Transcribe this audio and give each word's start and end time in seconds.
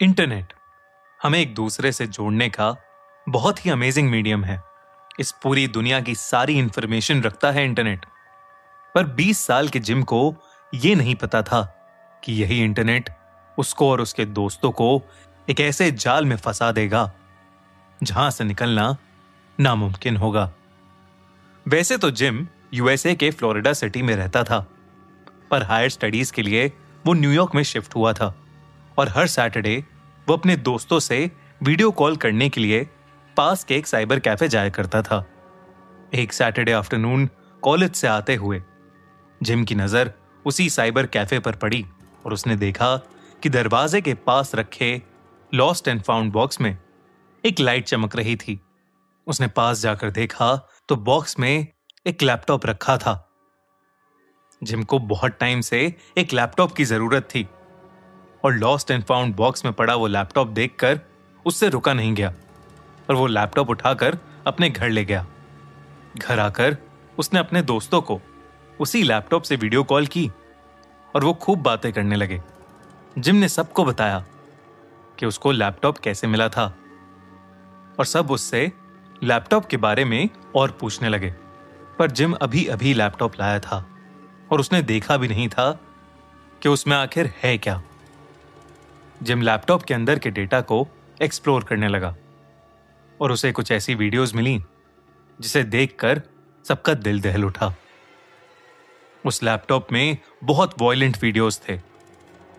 Internet. 0.00 0.52
हमें 1.22 1.38
एक 1.38 1.54
दूसरे 1.54 1.92
से 1.92 2.06
जोड़ने 2.06 2.48
का 2.48 2.76
बहुत 3.28 3.66
ही 3.66 3.70
अमेजिंग 3.70 4.10
मीडियम 4.10 4.44
है। 4.44 4.62
इस 5.20 5.32
पूरी 5.32 5.68
दुनिया 5.68 6.00
की 6.00 6.14
सारी 6.14 6.58
इंफॉर्मेशन 6.58 7.22
रखता 7.22 7.50
है 7.50 7.64
इंटरनेट। 7.64 8.06
पर 8.94 9.04
20 9.04 9.38
साल 9.38 9.68
के 9.68 9.78
जिम 9.78 10.02
को 10.02 10.34
यह 10.74 10.96
नहीं 10.96 11.14
पता 11.14 11.42
था 11.42 11.62
कि 12.24 12.32
यही 12.32 12.62
इंटरनेट 12.64 13.10
उसको 13.58 13.90
और 13.90 14.00
उसके 14.00 14.24
दोस्तों 14.24 14.70
को 14.70 15.02
एक 15.50 15.60
ऐसे 15.60 15.90
जाल 15.90 16.26
में 16.26 16.36
फंसा 16.36 16.72
देगा, 16.72 17.12
जहाँ 18.02 18.30
से 18.30 18.44
निकलना 18.44 18.96
नामुमकिन 19.60 20.16
होगा। 20.16 20.52
वैसे 21.68 21.96
तो 21.96 22.10
जिम 22.10 22.46
यूएसए 22.74 23.14
के 23.14 23.30
फ्लोरिडा 23.30 23.72
सिटी 23.72 24.02
में 24.02 24.16
रहता 24.16 24.44
था, 24.44 24.66
पर 25.50 25.62
हायर 25.62 25.88
स्टडीज़ 25.88 26.32
के 26.32 26.42
लिए 26.42 26.72
वो 27.06 27.12
न्यूयॉर्क 27.12 27.54
में 27.54 27.62
शिफ्ट 27.62 27.94
हुआ 27.94 28.12
था। 28.12 28.34
और 28.98 29.08
हर 29.08 29.26
सैटरडे 29.28 29.76
वो 30.26 30.36
अपने 30.36 30.56
दोस्तों 30.58 30.98
से 31.00 31.30
वीडियो 31.60 31.90
कॉल 31.92 32.16
करने 32.16 32.48
के 32.48 32.60
लिए 32.60 32.86
पास 33.36 33.64
के 33.64 33.76
एक 33.76 33.86
साइबर 33.86 34.20
कैफ़े 34.20 34.48
जाया 34.48 34.68
करता 34.70 35.02
था। 35.02 35.24
एक 36.14 36.32
सैटरडे 36.32 36.72
आफ्टरनून 36.72 37.28
कॉलेज 37.62 37.94
से 37.94 38.08
आते 38.08 38.34
हुए, 38.34 38.62
जिम 39.40 39.64
की 39.64 39.74
नज़र 39.74 40.12
उसी 40.44 40.68
साइबर 40.70 41.06
कैफ़े 41.06 41.38
पर 41.38 41.56
पड़ी 41.56 41.84
और 42.24 42.32
उसने 42.32 42.56
देखा 42.56 42.96
कि 43.42 43.48
दरवाजे 43.48 44.00
के 44.00 44.14
पास 44.16 44.54
रखे 44.54 45.00
लॉस्ट 45.52 45.88
एंड 45.88 46.02
फाउंड 46.02 46.32
बॉक्स 46.32 46.60
में 46.60 46.76
एक 47.44 47.60
लाइट 47.60 47.84
चमक 47.84 48.16
रही 48.16 48.36
थी। 48.36 48.60
उसने 49.26 49.46
पास 49.48 49.80
जाकर 49.80 50.10
देखा 50.10 50.54
तो 50.88 50.96
बॉक्स 50.96 51.38
में 51.38 51.66
एक 52.06 52.22
लैपटॉप 52.22 52.66
रखा 52.66 52.96
था। 52.98 53.22
जिम 54.62 54.82
को 54.82 54.98
बहुत 54.98 55.36
टाइम 55.40 55.60
से 55.60 55.80
एक 56.18 56.32
लैपटॉप 56.32 56.72
की 56.72 56.84
ज़रूरत 56.84 57.28
थी। 57.34 57.46
और 58.44 58.52
लॉस्ट 58.52 58.90
एंड 58.90 59.04
फाउंड 59.04 59.34
बॉक्स 59.36 59.64
में 59.64 59.74
पड़ा 59.74 59.94
वो 59.94 60.06
लैपटॉप 60.06 60.48
देखकर 60.48 61.00
उससे 61.46 61.68
रुका 61.68 61.92
नहीं 61.92 62.14
गया 62.14 62.34
और 63.10 63.14
वो 63.14 63.26
लैपटॉप 63.26 63.70
उठाकर 63.70 64.18
अपने 64.46 64.70
घर 64.70 64.88
ले 64.88 65.04
गया। 65.04 65.26
घर 66.18 66.38
आकर 66.38 66.76
उसने 67.18 67.40
अपने 67.40 67.62
दोस्तों 67.62 68.00
को 68.00 68.20
उसी 68.80 69.02
लैपटॉप 69.02 69.42
से 69.42 69.56
वीडियो 69.56 69.84
कॉल 69.84 70.06
की 70.06 70.30
और 71.14 71.24
वो 71.24 71.34
खूब 71.34 71.62
बातें 71.62 71.92
करने 71.92 72.16
लगे। 72.16 72.42
जिम 73.18 73.36
ने 73.36 73.48
सबको 73.48 73.84
बताया 73.84 74.24
कि 75.18 75.26
उसको 75.26 75.52
लैपटॉप 75.52 75.98
कैसे 75.98 76.26
मिला 76.26 76.48
था 76.48 76.64
और 77.98 78.04
सब 78.04 78.30
उससे 78.30 78.72
लैपटॉप 79.22 79.66
के 79.66 79.76
बारे 79.76 80.04
में 80.04 80.28
और 80.56 80.70
पूछने 80.70 81.08
लगे। 81.08 81.34
पर 81.98 82.10
जिम 82.10 82.32
अभी 82.32 82.64
अभी 82.64 82.94
लैपटॉप 82.94 83.32
लाया 83.40 83.58
था 83.60 83.86
और 84.52 84.60
उसने 84.60 84.82
देखा 84.82 85.16
भी 85.16 85.28
नहीं 85.28 85.48
था 85.48 85.70
कि 86.62 86.68
उसमें 86.68 86.96
आखिर 86.96 87.32
है 87.42 87.58
क्या। 87.58 87.82
जिम 89.22 89.42
लैपटॉप 89.42 89.82
के 89.82 89.94
अंदर 89.94 90.18
के 90.18 90.30
डेटा 90.30 90.60
को 90.60 90.86
एक्सप्लोर 91.22 91.64
करने 91.64 91.88
लगा। 91.88 92.14
और 93.20 93.32
उसे 93.32 93.52
कुछ 93.52 93.72
ऐसी 93.72 93.94
वीडियोस 93.94 94.34
मिली, 94.34 94.58
जिसे 95.40 95.62
देखकर 95.62 96.22
सबका 96.64 96.94
दिल 96.94 97.20
दहल 97.20 97.44
उठा। 97.44 97.74
उस 99.24 99.42
लैपटॉप 99.42 99.92
में 99.92 100.16
बहुत 100.44 100.74
वॉयलेंट 100.78 101.16
वीडियोस 101.22 101.60
थे, 101.68 101.76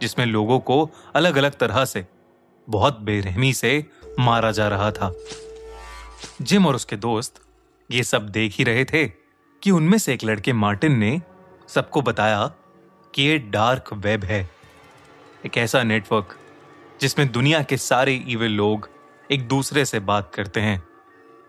जिसमें 0.00 0.26
लोगों 0.26 0.58
को 0.60 0.90
अलग 1.14 1.36
अलग 1.36 1.56
तरह 1.58 1.84
से, 1.84 2.06
बहुत 2.68 3.00
बेरहमी 3.00 3.52
से 3.52 3.86
मारा 4.18 4.50
जा 4.50 4.68
रहा 4.68 4.90
था। 4.90 5.12
जिम 6.42 6.66
और 6.66 6.74
उसके 6.74 6.96
दोस्त 6.96 7.42
ये 7.90 8.02
सब 8.02 8.28
देख 8.28 8.54
ही 8.54 8.64
रहे 8.64 8.84
थे 8.84 9.06
कि 9.62 9.70
उनमें 9.70 9.98
से 9.98 10.14
एक 10.14 10.24
लड़के 10.24 10.52
मार्टिन 10.52 10.98
ने 10.98 11.20
सबको 11.68 12.02
बताया 12.02 12.46
कि 13.14 13.22
ये 13.22 13.38
डार्क 13.38 13.92
वेब 13.94 14.24
है, 14.24 14.48
एक 15.46 15.56
ऐसा 15.58 15.82
नेटवर्क 15.82 16.38
जिसमें 17.00 17.30
दुनिया 17.32 17.62
के 17.62 17.76
सारे 17.76 18.12
ईवे 18.28 18.48
लोग 18.48 18.88
एक 19.30 19.46
दूसरे 19.48 19.84
से 19.84 20.00
बात 20.00 20.30
करते 20.34 20.60
हैं 20.60 20.82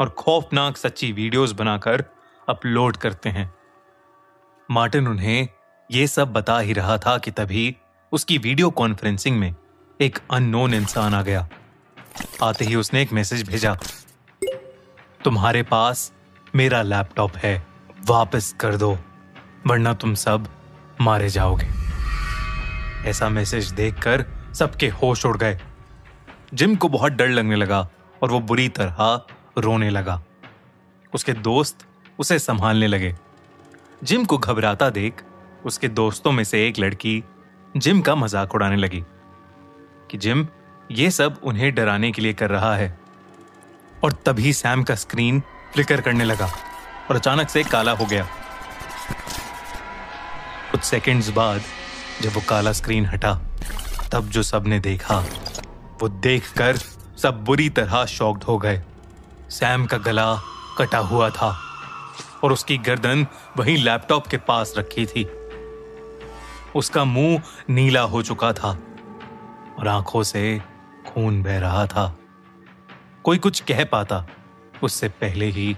और 0.00 0.08
खौफनाक 0.08 0.76
सच्ची 0.76 1.12
वीडियोस 1.12 1.52
बनाकर 1.52 2.04
अपलोड 2.48 2.96
करते 2.96 3.28
हैं। 3.28 3.52
मार्टिन 4.68 5.08
उन्हें 5.08 5.48
यह 5.90 6.06
सब 6.06 6.32
बता 6.32 6.58
ही 6.58 6.72
रहा 6.72 6.98
था 6.98 7.16
कि 7.18 7.30
तभी 7.30 7.76
उसकी 8.12 8.38
वीडियो 8.38 8.70
कॉन्फ्रेंसिंग 8.70 9.38
में 9.38 9.54
एक 10.00 10.18
अननोन 10.30 10.74
इंसान 10.74 11.14
आ 11.14 11.22
गया। 11.22 11.48
आते 12.42 12.64
ही 12.64 12.74
उसने 12.74 13.02
एक 13.02 13.12
मैसेज 13.12 13.48
भेजा, 13.48 13.76
तुम्हारे 15.24 15.62
पास 15.62 16.12
मेरा 16.54 16.82
लैपटॉप 16.82 17.36
है, 17.36 17.66
वापस 18.06 18.54
कर 18.60 18.76
दो, 18.76 18.98
वरना 19.66 19.94
तुम 19.94 20.14
सब 20.14 20.48
मारे 21.00 21.28
जाओगे। 21.28 21.68
ऐसा 23.08 23.28
मैसेज 23.28 23.70
देखकर 23.70 24.24
सबके 24.58 24.88
होश 24.88 25.24
उड़ 25.26 25.36
गए। 25.36 25.58
जिम 26.54 26.76
को 26.76 26.88
बहुत 26.88 27.12
डर 27.12 27.28
लगने 27.28 27.56
लगा 27.56 27.88
और 28.22 28.30
वो 28.30 28.40
बुरी 28.40 28.68
तरह 28.68 29.26
रोने 29.58 29.90
लगा। 29.90 30.22
उसके 31.12 31.32
दोस्त 31.32 31.86
उसे 32.18 32.38
संभालने 32.38 32.86
लगे। 32.86 33.14
जिम 34.04 34.24
को 34.24 34.38
घबराता 34.38 34.90
देख 34.90 35.22
उसके 35.64 35.88
दोस्तों 35.88 36.32
में 36.32 36.42
से 36.44 36.66
एक 36.68 36.78
लड़की 36.78 37.22
जिम 37.76 38.00
का 38.00 38.14
मज़ाक 38.14 38.54
उड़ाने 38.54 38.76
लगी 38.76 39.02
कि 40.10 40.18
जिम, 40.18 40.46
ये 40.90 41.10
सब 41.10 41.40
उन्हें 41.42 41.74
डराने 41.74 42.10
के 42.12 42.22
लिए 42.22 42.32
कर 42.32 42.50
रहा 42.50 42.74
है। 42.76 42.98
और 44.04 44.12
तभी 44.26 44.52
सैम 44.52 44.82
का 44.82 44.94
स्क्रीन 44.94 45.40
फ्लिकर 45.72 46.00
करने 46.00 46.24
लगा 46.24 46.46
और 47.10 47.16
अचानक 47.16 47.48
से 47.48 47.62
काला 47.64 47.92
हो 47.92 48.06
गया। 48.06 48.26
कुछ 50.70 50.82
सेकंड्स 50.82 51.28
बाद 51.30 51.60
जब 52.22 52.32
वो 52.32 52.40
काला 52.48 52.72
स्क्रीन 52.72 53.06
हटा 53.06 53.38
तब 54.12 54.28
जो 54.28 54.42
सबने 54.42 54.78
देखा, 54.80 55.18
वो 56.02 56.08
देखकर 56.08 56.76
सब 57.22 57.44
बुरी 57.44 57.68
तरह 57.68 58.04
शॉक्ड 58.04 58.44
हो 58.44 58.58
गए। 58.58 58.82
सैम 59.50 59.86
का 59.86 59.98
गला 59.98 60.34
कटा 60.78 60.98
हुआ 60.98 61.30
था 61.30 61.56
और 62.44 62.52
उसकी 62.52 62.78
गर्दन 62.78 63.26
वहीं 63.56 63.76
लैपटॉप 63.76 64.26
के 64.26 64.36
पास 64.36 64.74
रखी 64.78 65.06
थी। 65.06 65.24
उसका 66.76 67.04
मुँह 67.04 67.42
नीला 67.70 68.00
हो 68.00 68.22
चुका 68.22 68.52
था 68.52 68.78
और 69.78 69.88
आँखों 69.88 70.22
से 70.22 70.60
खून 71.06 71.42
बह 71.42 71.58
रहा 71.58 71.86
था। 71.86 72.16
कोई 73.24 73.38
कुछ 73.38 73.60
कह 73.60 73.84
पाता, 73.84 74.26
उससे 74.82 75.08
पहले 75.08 75.46
ही 75.46 75.76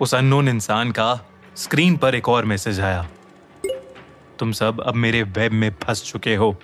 उस 0.00 0.14
अननोन 0.14 0.48
इंसान 0.48 0.90
का 0.90 1.20
स्क्रीन 1.56 1.96
पर 1.96 2.14
एक 2.14 2.28
और 2.28 2.44
मैसेज 2.44 2.80
आया। 2.80 3.08
तुम 4.38 4.52
सब 4.52 4.80
अब 4.80 4.94
मेरे 4.94 5.22
वेब 5.22 5.52
में 5.52 5.74
फंस 5.82 6.02
चुके 6.02 6.34
हो। 6.34 6.56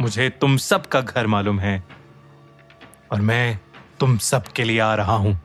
मुझे 0.00 0.28
तुम 0.30 0.56
सब 0.56 0.86
का 0.86 1.00
घर 1.00 1.26
मालूम 1.26 1.60
है। 1.60 1.82
और 3.12 3.20
मैं 3.20 3.58
तुम 4.00 4.16
सब 4.18 4.46
के 4.46 4.64
लिए 4.64 4.78
आ 4.78 4.94
रहा 4.94 5.14
हूँ। 5.14 5.38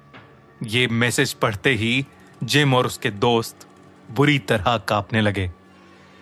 ये 0.64 0.88
मैसेज 0.88 1.34
पढ़ते 1.34 1.74
ही 1.74 2.06
जिम 2.44 2.74
और 2.74 2.86
उसके 2.86 3.10
दोस्त 3.10 3.68
बुरी 4.10 4.38
तरह 4.40 4.78
कांपने 4.78 5.22
लगे। 5.22 5.50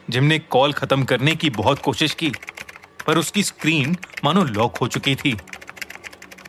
जिम 0.09 0.23
ने 0.23 0.39
कॉल 0.39 0.73
खत्म 0.73 1.03
करने 1.03 1.35
की 1.35 1.49
बहुत 1.49 1.79
कोशिश 1.79 2.13
की, 2.13 2.31
पर 3.07 3.17
उसकी 3.17 3.43
स्क्रीन 3.43 3.97
मानो 4.25 4.43
लॉक 4.43 4.77
हो 4.77 4.87
चुकी 4.87 5.15
थी। 5.15 5.33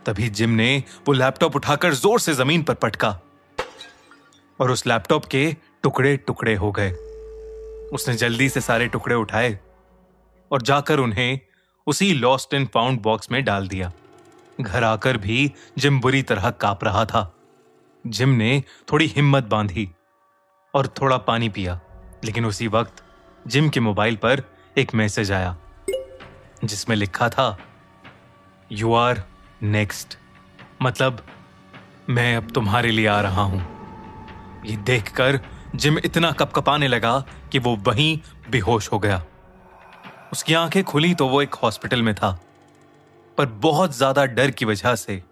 तभी 0.07 0.29
जिम 0.31 0.51
ने 0.51 0.83
वो 1.09 1.13
लैपटॉप 1.13 1.57
उठाकर 1.57 1.95
ज़ोर 1.95 2.21
से 2.21 2.35
ज़मीन 2.35 2.63
पर 2.63 2.75
पटका 2.75 3.19
और 4.61 4.71
उस 4.71 4.87
लैपटॉप 4.87 5.25
के 5.25 5.57
टुकड़े 5.83 6.17
टुकड़े 6.17 6.55
हो 6.55 6.71
गए। 6.73 6.91
उसने 7.93 8.15
जल्दी 8.15 8.49
से 8.49 8.61
सारे 8.61 8.87
टुकड़े 8.89 9.15
उठाए 9.15 9.59
और 10.51 10.63
जाकर 10.63 10.99
उन्हें 10.99 11.39
उसी 11.89 12.13
लॉस्ट 12.15 12.55
एंड 12.55 12.69
फाउंड 12.69 13.01
बॉक्स 13.01 13.31
में 13.31 13.43
डाल 13.45 13.69
दिया। 13.69 13.91
घर 14.61 14.85
आकर 14.85 15.17
भी 15.17 15.53
जिम 15.79 16.01
बुरी 16.01 16.23
तरह 16.23 16.51
काँप 16.51 16.85
रहा 16.85 17.05
था। 17.05 17.33
जिम 18.05 18.29
ने 18.29 18.63
थोड़ी 18.93 19.07
हिम्मत 19.07 19.45
बांधी 19.45 19.89
और 20.75 20.87
थोड़ा 21.01 21.17
पानी 21.19 21.49
पिया, 21.49 21.81
लेकिन 22.25 22.47
उसी 22.47 22.69
वक्त 22.69 23.03
जिम 23.47 23.69
के 23.69 23.81
मोबाइल 23.81 24.17
पर 24.17 24.43
एक 24.79 24.95
मैसेज 24.95 25.33
आया, 25.33 25.57
जिसमें 26.65 26.97
लिखा 26.97 27.29
था 27.29 27.57
यू 28.71 28.93
आर 28.95 29.23
नेक्स्ट 29.63 30.19
मतलब 30.83 31.25
मैं 32.09 32.37
अब 32.37 32.51
तुम्हारे 32.51 32.91
लिए 32.91 33.07
आ 33.07 33.21
रहा 33.21 33.43
हूँ। 33.43 33.63
ये 34.67 34.77
देखकर 34.77 35.41
जिम 35.75 35.99
इतना 35.99 36.31
कपकपाने 36.33 36.89
लगा 36.89 37.19
कि 37.53 37.59
वो 37.59 37.77
वहीं 37.77 38.19
बेहोश 38.51 38.93
हो 38.93 38.99
गया। 38.99 39.23
उसकी 40.33 40.55
आँखें 40.55 40.83
खुली 40.85 41.15
तो 41.15 41.27
वो 41.29 41.43
एक 41.43 41.55
हॉस्पिटल 41.55 42.03
में 42.03 42.15
था। 42.15 42.39
पर 43.39 43.47
बहुत 43.47 43.97
ज़्यादा 43.97 44.25
डर 44.27 44.51
की 44.51 44.65
वजह 44.65 44.95
से 44.95 45.23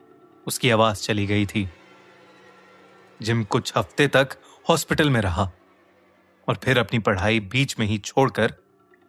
उसकी 0.46 0.70
आवाज़ 0.70 1.02
चली 1.02 1.26
गई 1.26 1.46
थी। 1.46 1.68
जिम 3.20 3.42
कुछ 3.44 3.72
हफ़्ते 3.76 4.06
तक 4.08 4.36
हॉस्पिटल 4.68 5.10
में 5.10 5.20
रहा 5.20 5.50
और 6.48 6.58
फिर 6.64 6.78
अपनी 6.78 6.98
पढ़ाई 6.98 7.40
बीच 7.40 7.78
में 7.78 7.86
ही 7.86 7.98
छोड़कर 7.98 8.52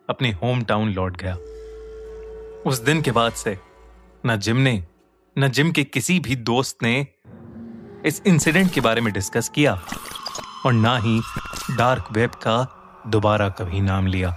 अपने 0.10 0.32
होम 0.34 0.64
टाउन 0.64 0.90
लौट 0.90 1.18
गया। 1.18 1.36
उस 2.70 2.80
दिन 2.80 3.02
के 3.02 3.12
बाद 3.12 3.34
से 3.34 3.58
न 4.26 4.38
जिम 4.38 4.58
ने, 4.58 4.84
न 5.36 5.50
जिम 5.50 5.72
के 5.72 5.84
किसी 5.84 6.20
भी 6.20 6.36
दोस्त 6.36 6.84
ने 6.84 7.08
इस 8.06 8.22
इंसिडेंट 8.28 8.74
के 8.74 8.82
बारे 8.82 9.02
में 9.02 9.14
डिस्कस 9.14 9.50
किया 9.50 9.74
और 10.66 10.74
ना 10.74 10.98
ही 10.98 11.20
डार्क 11.78 12.12
वेब 12.12 12.32
का 12.44 12.58
दोबारा 13.08 13.50
कभी 13.50 13.82
नाम 13.82 14.08
लिया। 14.08 14.30